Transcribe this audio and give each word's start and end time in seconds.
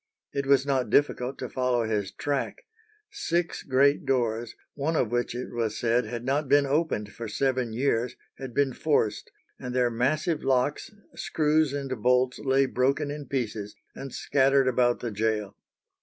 It 0.33 0.47
was 0.47 0.65
not 0.65 0.89
difficult 0.89 1.37
to 1.37 1.47
follow 1.47 1.83
his 1.83 2.09
track. 2.11 2.65
Six 3.11 3.61
great 3.61 4.03
doors, 4.03 4.55
one 4.73 4.95
of 4.95 5.11
which 5.11 5.35
it 5.35 5.53
was 5.53 5.77
said 5.77 6.05
had 6.05 6.25
not 6.25 6.49
been 6.49 6.65
opened 6.65 7.13
for 7.13 7.27
seven 7.27 7.71
years, 7.71 8.15
had 8.39 8.51
been 8.55 8.73
forced, 8.73 9.29
and 9.59 9.75
their 9.75 9.91
massive 9.91 10.43
locks, 10.43 10.89
screws, 11.13 11.71
and 11.71 12.01
bolts 12.01 12.39
lay 12.39 12.65
broken 12.65 13.11
in 13.11 13.27
pieces, 13.27 13.75
and 13.93 14.11
scattered 14.11 14.67
about 14.67 15.01
the 15.01 15.11
gaol. 15.11 15.55